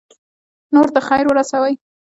[0.73, 1.73] نورو ته خیر ورسوئ